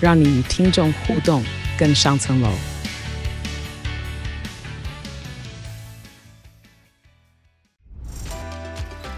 [0.00, 1.42] 让你与听众互动
[1.76, 2.48] 更上层楼。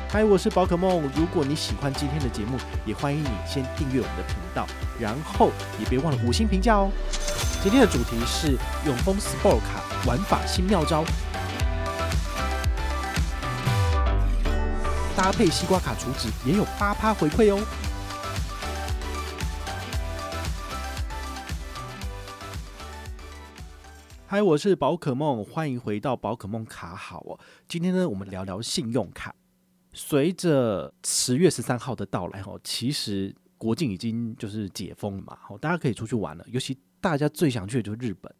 [0.08, 1.02] 嗨，我是宝可梦。
[1.14, 2.56] 如果你喜欢今天的节目，
[2.86, 4.66] 也欢迎你先订阅我们的频道，
[4.98, 6.90] 然后也别忘了五星评价哦。
[7.62, 8.56] 今天的主题是
[8.86, 11.04] 永丰 Sport 卡玩法新妙招，
[15.14, 17.60] 搭配西瓜卡储值也有八趴回馈哦。
[24.32, 27.40] 嗨，我是宝可梦，欢迎回到宝可梦卡好哦。
[27.66, 29.34] 今天呢，我们聊聊信用卡。
[29.92, 36.46] 随着十月十三号的到来，哈，其实国境已经就是解封了嘛，好，大家可以出去玩了。
[36.48, 38.32] 尤其大家最想去的就是日本。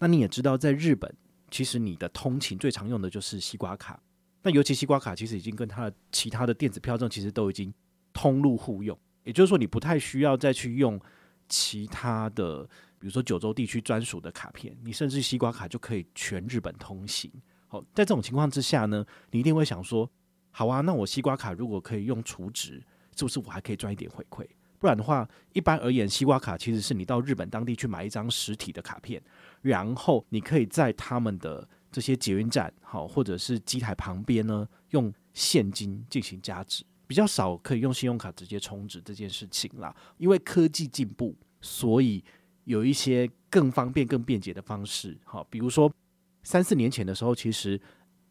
[0.00, 1.14] 那你也知道，在日本，
[1.48, 4.02] 其实你的通勤最常用的就是西瓜卡。
[4.42, 7.72] 那尤其西瓜卡，其实已经跟它的其他的电子票证，其实都已经
[8.12, 8.98] 通路互用。
[9.22, 11.00] 也就是说，你不太需要再去用
[11.48, 17.30] 其他的，比如说九州地区专属的卡片，你甚至西瓜卡就可以全日本通行。
[17.68, 20.10] 好，在这种情况之下呢，你一定会想说。
[20.58, 22.82] 好啊，那我西瓜卡如果可以用储值，
[23.14, 24.42] 是不是我还可以赚一点回馈？
[24.78, 29.22] 不然的话，一般而言，西瓜卡其实是你到日本当地去买一张实体的卡片，
[29.60, 39.94] 然后你可以在他们的这些捷运站，好，或者是机台旁边呢，用现金进行加值，比较少可以用信用卡直接充值这件事情啦。
[40.16, 42.24] 因为科技进步，所以
[42.66, 45.18] 有一些更方便、更便捷的方式。
[45.24, 45.92] 好，比如说
[46.44, 47.80] 三四年前的时候，其实。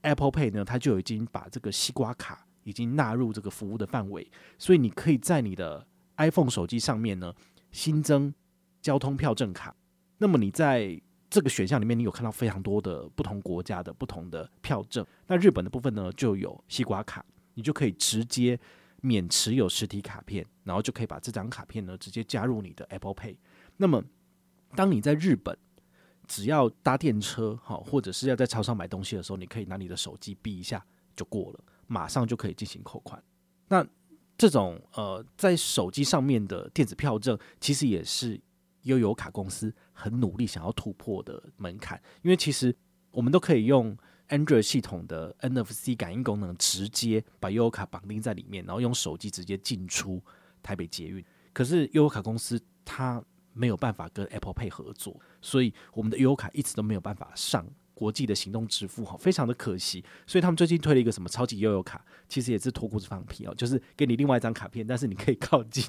[0.07, 5.83] Apple Pay 呢，它就已经把这个西瓜卡已经纳入这个服务的范围，所以你可以在你的
[6.17, 7.33] iPhone 手机上面呢
[7.71, 8.31] 新增
[8.83, 9.75] 交通票证卡。
[10.19, 15.03] 那么你在这个选项里面，你有看到非常多的不同国家的不同的票证。
[15.25, 18.59] 那日本的部分呢，就有西瓜卡，你就可以直接
[19.01, 23.35] 免持有实体卡片，然后就可以把这张卡片呢直接加入你的 Apple Pay。
[23.77, 24.03] 那么
[24.75, 25.57] 当你在日本，
[26.27, 33.23] 只要搭电车，好，或者是要在超商买东西的时候，你可以拿你的手机哔一下就过了，马上就可以进行扣款。
[33.67, 33.85] 那
[34.37, 38.39] 这种呃，在手机上面的电子票证，其实也是
[38.81, 42.75] 悠游卡公司很努力想要突破的门槛，因为其实
[43.11, 43.97] 我们都可以用
[44.29, 50.21] Android 系统的 NFC 感应功能，直接把悠游卡绑定在里面，然后用手机直接进出
[50.61, 51.23] 台北捷运。
[51.53, 53.23] 可是悠游卡公司它
[53.55, 60.03] 没有办法跟 Apple Pay 合作，所以我们的悠游卡一直都没有办法上国际的行动支付，哈，非常的可惜。
[60.27, 65.85] 所以他们最近推了一个什么超级悠游卡，其实也是脱裤子放屁哦，就是给你另外一张卡片，但是你可以靠近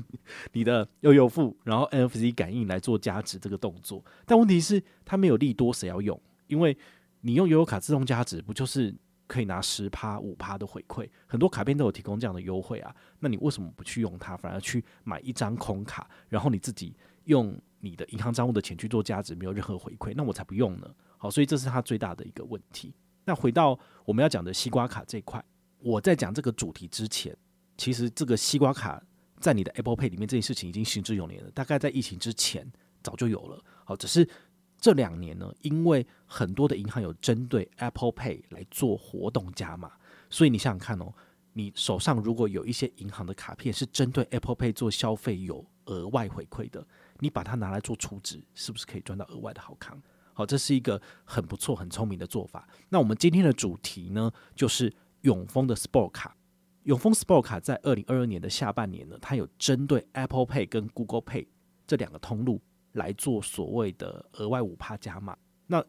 [0.52, 4.04] 你的 悠游付，然后 NFC 感应来做加值这个动作。
[4.24, 6.18] 但问题是它没有利多，谁要用？
[6.46, 6.78] 因为
[7.22, 8.94] 你用悠游卡自动加值，不就是
[9.26, 11.08] 可以拿十趴五趴的回馈？
[11.26, 16.94] 很多卡片都有提供这样的优惠啊，那你为什么不去用它，反而去买一张空卡，然后你自己？
[17.26, 20.92] 用你的银行账户的钱去做价值，没有任何回馈，那我才不用呢。
[21.18, 22.92] 好，所以这是它最大的一个问题。
[23.24, 25.44] 那回到我们要讲的西瓜卡这块，
[25.78, 27.36] 我在讲这个主题之前，
[27.76, 29.02] 其实这个西瓜卡
[29.38, 32.70] 在你的 Apple Pay 里面这件事情已经行之有年了，大概在疫情之前
[33.02, 33.62] 早就有了。
[33.84, 34.28] 好，只是
[34.78, 39.92] 这两年呢，因为很多的银行有针对 Apple Pay 来做活动加码，
[40.30, 41.12] 所以你想想看哦，
[41.52, 46.86] 你手上如果有一些银行的卡片是针对 Apple Pay 做消费有额外回馈的。
[47.20, 50.00] 你把它拿来做储值，是不是可以赚到额外的好康？
[50.32, 52.68] 好，这是一个很不错、很聪明的做法。
[52.88, 56.36] 那我们今天的主题呢，就是永丰的 Sport 卡。
[56.84, 61.46] 永丰 Sport 卡在二零二二年的下半年呢，它有针对 Apple Pay 跟 Google Pay
[61.86, 62.60] 这两个通路
[62.92, 65.36] 来做所谓的额外五趴加码。
[65.66, 65.84] 那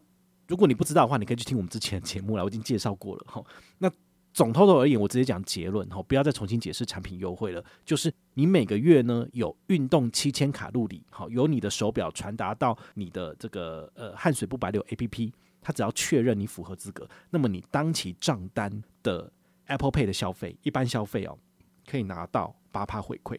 [0.46, 3.24] 如果你不知道的话，你可以去听我们之前的节目了，我已经介绍过了。
[3.28, 3.44] 哈，
[3.78, 3.90] 那。
[4.38, 7.64] 总 total 而言，我直接讲结论哈，不要再重新解释产品优惠了。
[7.84, 18.70] 就是你每个月呢有运动七千卡路里，好，由你的手表传达到你的这个呃汗水不白流 APP，它只要确认你符合资格，那么你当期账单
[19.02, 19.28] 的
[19.66, 21.36] Apple Pay 的消费，一般消费哦，
[21.84, 23.36] 可以拿到八趴回馈。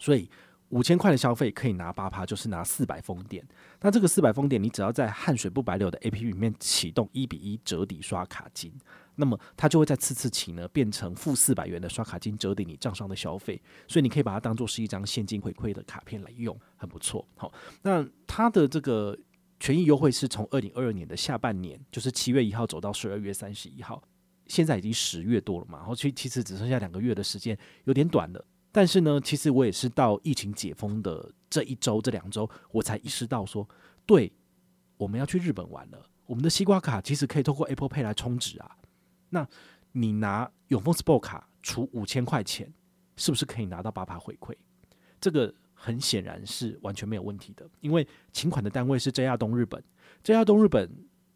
[0.00, 0.28] 所以
[0.70, 3.46] 五千块的消费可以拿八趴，就是拿四百封点。
[3.80, 8.72] 那这个四百封点，你只要在汗水不白流的 APP 里面启动一比一折抵刷卡金，
[9.16, 17.26] 那么它就会在次次起呢变成负四百元的刷卡金折抵你账上的消费，所以你可以把它当做是一张现金回馈的卡片来用，很不错。
[17.36, 17.52] 好，
[17.82, 19.18] 那它的这个
[19.58, 24.00] 权益优惠是从二零二二年的下半年，就是七月一号走到十二月三十一号，
[24.46, 28.44] 现在已经十月多了嘛，然后其其实只剩下两个月的时间，有点短了。
[28.72, 33.68] 但是呢，其实我也是到疫情解封的这一周、这两周，我才意识到说，
[34.06, 34.32] 对，
[34.96, 36.06] 我们要去日本玩了。
[36.26, 38.76] 我们的西瓜卡其实可以透过 Apple Pay 来充值啊。
[39.28, 39.44] 那
[39.90, 42.72] 你拿永丰 Sport 卡除五千块钱，
[43.16, 44.54] 是不是可以拿到八八回馈？
[45.20, 49.82] 这个很显然是完全没有问题的，因为请款的单位是 JR 东日本
[50.22, 50.88] ，JR 东日本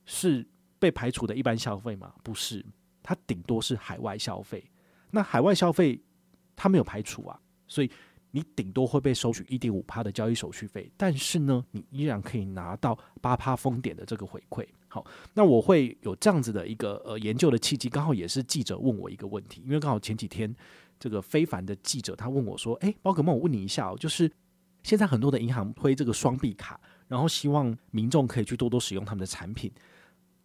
[0.07, 0.47] 是
[0.79, 2.15] 被排除的一般消费吗？
[2.23, 2.65] 不是，
[3.03, 4.71] 它顶多是海外消费。
[5.11, 6.01] 那海外消费。
[6.57, 7.91] 它没有排除啊，所以
[8.31, 14.67] 你顶多会被收取一点五趴的交易手续费，但是呢，你依然可以拿到八趴封点的这个回馈。
[14.89, 20.55] 好，那我会有这样子的一个呃研究的契机，刚好也是记者问我一个问题，因为刚好前几天
[20.99, 24.31] 这个非凡的记者他问我说：“诶，宝可梦，我问你一下哦，就是
[24.83, 29.71] 现在很多的银行推这个双币卡，然后希望民众可以去多多使用他们的产品，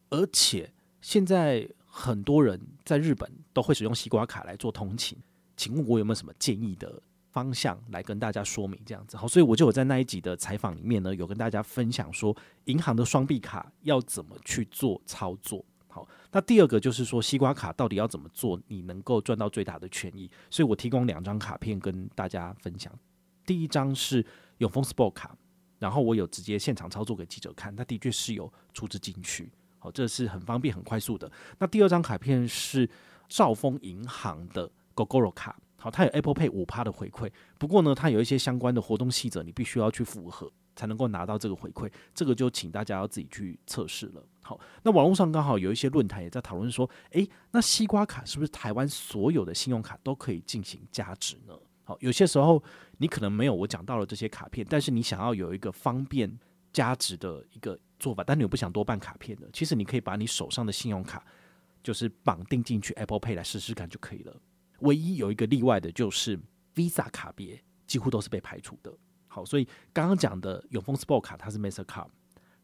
[0.09, 0.71] 而且
[1.01, 5.17] 现在很多人在日本都会使用西瓜卡来做通勤。”
[5.59, 7.01] 请问我有没有什么建议的
[7.31, 9.17] 方向来跟大家说明这样子？
[9.17, 12.33] 好，所以我就有在那一集的采访里面呢，有跟大家分享说，
[12.63, 15.63] 银行的双币卡要怎么去做操作。
[15.89, 20.31] 好，那第二个就是说，西瓜卡到底要怎么做，你能够赚到最大的权益？
[20.50, 22.97] 所以我提供两张卡片跟大家分享。
[23.45, 24.25] 第一张是
[24.59, 25.38] 永丰 Sport 卡，
[25.77, 31.29] 然后我有直接现场操作给记者看，它的确是有出资进去，好，这是很方便很快速的。
[31.57, 32.89] 那第二张卡片是
[33.27, 34.71] 兆丰银行的。
[35.06, 44.24] Gogoro 卡，好，它有 Apple Pay 五趴的回馈，不过呢，它有一些相关的活动细则，你必须要去符合才能够拿到这个回馈，这个就请大家要自己去测试了。
[44.42, 51.54] 好，那网络上刚好有一些论坛也在讨论说，诶，那西瓜卡是不是台湾所有的信用卡都可以进行加值呢？
[51.84, 52.62] 好，有些时候
[52.98, 56.31] 你可能没有我讲到了这些卡片，但是你想要有一个方便
[56.72, 61.25] 加值的一个做法，但你又不想多办卡片的，其实你可以把你手上的信用卡
[61.81, 64.36] 就是绑定进去 Apple Pay 来试试看就可以了。
[64.81, 66.40] 唯一有一个例外的就是
[66.76, 68.94] Visa 卡别几乎都是被排除的。
[69.28, 72.08] 好，所以刚刚讲的永丰 Sport 卡它是 Mastercard，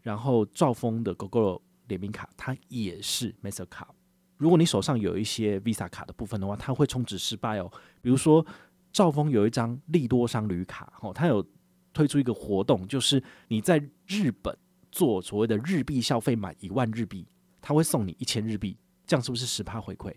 [0.01, 3.89] 然后兆丰的 Gogoro 联名卡它也是 Mastercard。
[4.37, 7.71] 如果你手上有一些 Visa 卡的部分的话，它会充值失败哦。
[8.01, 8.45] 比如说
[8.91, 11.45] 兆丰有一张利多商旅卡，哦，它有
[11.93, 13.77] 推出一个活动，就是你在
[14.07, 14.57] 日本
[14.91, 17.27] 做所谓的日币消费满一万日币，
[17.61, 20.13] 它会送你一千日币，这样是不是十趴回馈？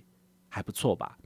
[0.48, 1.18] 还不错吧？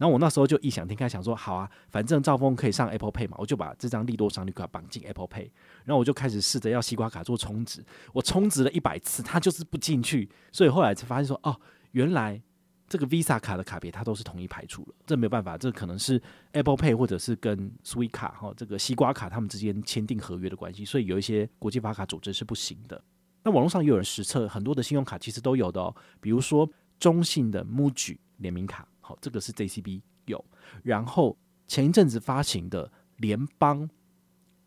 [0.00, 5.50] 然后我那时候就异想天开，想说好啊，反正赵峰可以上 Apple Pay 嘛，我就把这张利多商旅卡绑进 Apple Pay，
[5.84, 7.84] 然后我就开始试着要西瓜卡做充值。
[8.14, 11.54] 我充值了一百次，它就是不进去，所以后来才发现说，哦，
[11.90, 12.40] 原来
[12.88, 16.18] 这个 Visa 卡的卡别它都是统一排除了，这没有办法，这可能是
[16.52, 22.98] Apple Pay 或者是跟 Sweet 卡哈这个西瓜卡他们之间签订合约的关系，所以有一些国际发卡组织是不行的。
[23.42, 26.66] 那网络上也有人实测，很多的信用卡其实都有的哦，比如说
[26.98, 28.88] 中信的 MUJI 联名卡。
[29.20, 30.44] 这个是 JCB 有，
[30.82, 31.36] 然后
[31.66, 33.88] 前一阵子发行的联邦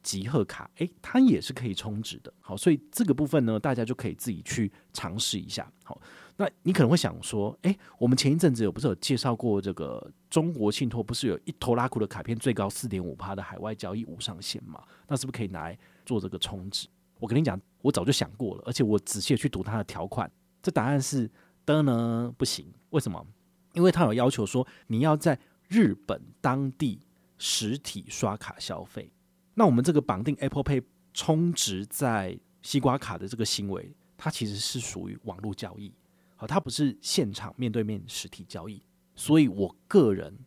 [0.01, 2.33] 集贺卡，诶，它也是可以充值的。
[2.41, 5.71] 好，所以这个部分呢，大家就可以自己去尝试一下。
[5.83, 6.01] 好，
[6.35, 14.83] 那你可能会想说，诶，我们前一阵子有不是有介绍过这个中国信托，不是有一拖拉库的卡片最高四点五趴的海外交易无上限吗？
[15.07, 16.87] 那是不是可以拿来做这个充值？
[17.19, 20.29] 我跟你讲，我早就想过了，而且我仔细去读它的条款，
[20.61, 21.31] 这答案是
[21.65, 22.69] 的呢，不行。
[22.89, 23.25] 为什么？
[23.73, 25.37] 因为他有要求说，你要在
[25.67, 26.99] 日本当地
[27.37, 29.11] 实体刷卡消费，
[29.55, 35.93] 那我们这个绑定 Apple Pay 充值在西瓜卡的这个行为，它其实是属于网络交易，
[36.35, 38.81] 好，它不是现场面对面实体交易，
[39.15, 40.37] 所以我个人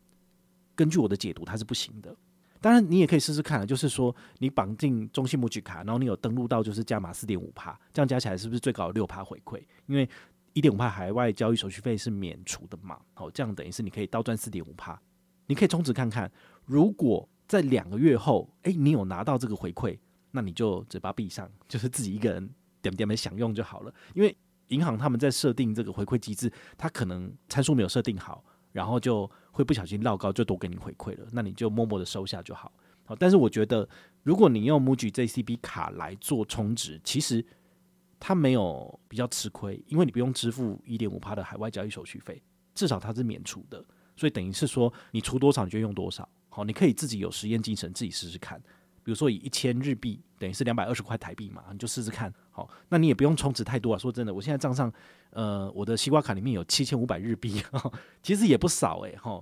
[0.75, 2.15] 根据我的解读，它是不行的。
[2.59, 9.61] 当然，你也可以试试看，就是说你绑定中信 MUJI 卡，然后你有登录到就是加码四点五趴，这样加起来是不是最高六趴回馈？
[9.85, 10.09] 因为
[10.57, 12.99] 一点五趴海外交易手续费是免除的嘛？
[13.13, 14.99] 好，这样等于是你可以倒赚四点五趴。
[15.45, 16.31] 你可以充值看看，
[16.65, 19.99] 如果在两个月后，诶，你有拿到这个回馈，
[20.31, 22.49] 那你就嘴巴闭上，就是自己一个人
[22.81, 23.93] 点点的享用就好了。
[24.15, 24.35] 因为
[24.69, 31.27] 银行他们在设定这个回馈机制，它可能参数没有设定好，然后就会不小心绕高，就多给你回馈了。
[31.31, 32.73] 那你就默默的收下就好。
[33.05, 33.87] 好，但是我觉得，
[34.23, 37.45] 如果你用 MUJI JCB 卡来做充值，其实。
[38.19, 42.41] 它没有比较吃亏，因为你不用支付一点五趴的海外交易手续费，
[42.73, 43.83] 至少它是免除的，
[44.15, 46.27] 所以等于是说你出多少你就用多少。
[46.49, 48.59] 好，你可以自己有实验精神，自己试试看。
[49.03, 52.33] 比如说以一千日币等于是两百二十块台币嘛，你就试试看。
[52.49, 53.97] 好，那你也不用充值太多啊。
[53.97, 54.91] 说真的，我现在账上
[55.29, 57.61] 呃我的西瓜卡里面有七千五百日币，
[58.21, 59.15] 其实也不少诶。
[59.15, 59.41] 哈。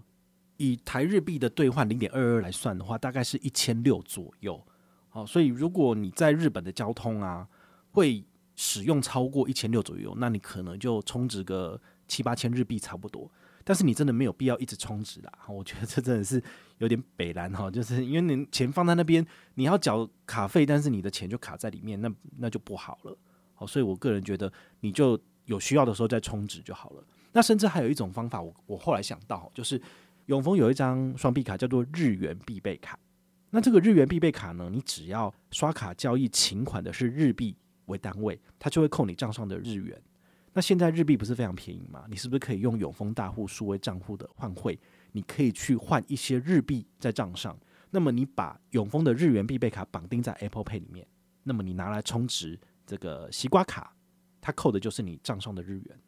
[0.58, 4.62] 以台日币的兑换零点二二来算的话，大概是一千六左右。
[5.10, 7.48] 好，所以如果你在日本的交通啊，
[7.92, 8.24] 会
[8.56, 13.30] 使用超过一千六左右，那你可能就充值个七八千日币差不多。
[13.64, 16.42] 但是你真的没有必要一直充值啦， 我觉得这真的是
[16.78, 23.18] 有点北蓝哈，就是因为你钱放在那边，你要缴卡费，但是你的钱就卡在里面，那那就不好了。
[23.54, 27.04] 好，所以我个人觉得，你就有需要的时候再充值就好了。
[27.34, 29.82] 那甚至还有一种方法，我我后来想到就是。
[30.28, 32.98] 永丰有一张双币卡叫做日元必备卡，
[33.52, 37.56] 那这个日元必备卡呢，你只要刷卡交易请款的是日币
[37.88, 40.02] 为单位，它就会扣你账上的日元。
[40.54, 42.06] 那现在日币不是非常便宜吗？
[42.10, 44.80] 你是不是可以用永丰大户数位账户的换汇？
[45.12, 47.58] 你可以去换一些日币在账上。
[47.92, 51.06] 那么你把永丰的日元必备卡绑定在 Apple Pay 里面，
[51.44, 53.94] 那么你拿来充值这个西瓜卡，
[54.40, 56.00] 它扣的就是你账上的日元。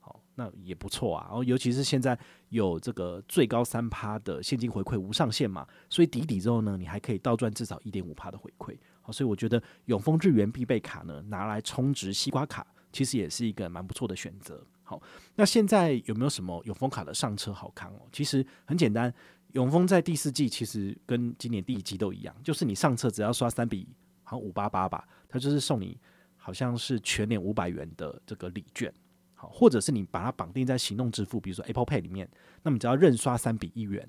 [0.00, 8.76] 好那也不错啊，然后尤其是现在有这个最高三趴的现金回馈无上限嘛，所以抵抵之后呢，你还可以倒赚至少一点五趴的回馈。
[9.02, 14.64] 好，所以我觉得永丰日元必备卡呢，拿来充值西瓜卡，其实也是一个蛮不错的选择。
[14.82, 15.00] 好，
[15.34, 18.08] 那现在有没有什么永丰卡的上车好康哦？
[18.12, 19.12] 其实很简单，
[19.52, 23.88] 永丰在第四季其实跟今年第一季都一样，就是你上车只要刷三笔，
[24.22, 25.98] 好像五八八吧，它就是送你
[26.36, 28.92] 好像是全年五百元的这个礼券。
[29.34, 32.30] 好或者是你把它绑定在行动支付，比如说 Apple Pay 里面，
[32.62, 34.08] 那么只要认刷三笔一元，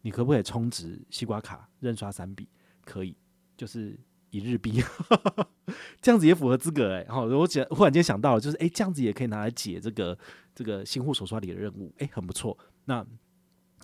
[0.00, 1.68] 你可不可以充值西瓜卡？
[1.80, 2.48] 认刷三笔
[2.82, 3.14] 可以，
[3.58, 4.82] 就是一日币，
[6.00, 7.04] 这样子也符合资格哎。
[7.08, 10.16] 好我忽忽然间想到了，就是哎，这样子也可以拿来解这个
[10.54, 12.56] 这个新户手刷里的任务，哎，很不错。
[12.84, 13.04] 那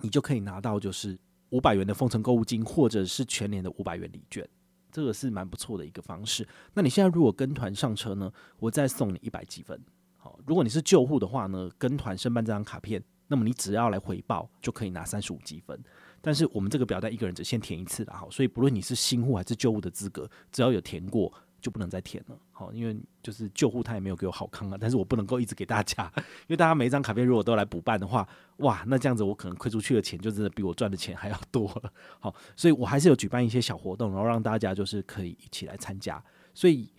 [0.01, 1.19] 你就可以拿到就是
[1.51, 4.49] 五百元的丰城购物金，或者是全年的五百元礼券，
[4.91, 6.47] 这个是蛮不错的一个方式。
[6.75, 9.81] 那你现在如果跟团上车呢，我再送你一百积分。
[10.17, 15.83] 好如果你是旧户的话呢，跟团申办这张卡片，那么你只要来回报就可以拿三十五积分。
[16.27, 22.37] 但是我们这个表单一个人只限填一次的，好，所以不论你是新户还是旧户的资格，只要有填过就不能再填了。
[22.51, 31.93] 好，因为就是旧户他也没有给我好康啊，但是我不能够一直给大家， 因为大家每一张卡片如果都来补办的话，哇，那这样子我可能亏出去的钱就真的比我赚的钱还要多了。
[32.19, 36.21] 好，所以我还是有举办一些小活动，然后让大家就是可以一起来参加，
[36.53, 36.91] 所以。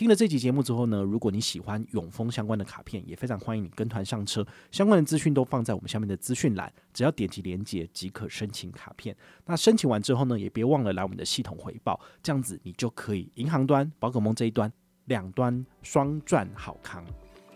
[0.00, 4.42] 听了这集节目之后呢，如果你喜欢永丰相关的卡片，也非常欢迎你跟团上车。
[4.72, 9.14] 相关的资讯都放在我们下面的资讯栏，只要点击连接即可申请卡片。
[9.44, 14.72] 那申请完之后呢，也别忘了来我们的系统回报，这样子你就可以银行端、宝可梦这一端
[15.04, 17.04] 两端双赚好康。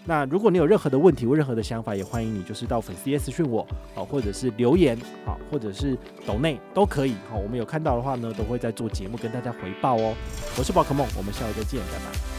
[0.04, 5.96] 那如果你有任何的问题或任何的想法，也欢迎你就是到粉丝页私讯我啊，或者是留言啊，或者是
[6.26, 7.14] 抖内都可以。
[7.30, 10.14] 好，我们有看到的话呢，都会在做节目跟大家回报哦。
[10.58, 12.33] 我是宝可梦，我们下回再见，拜拜。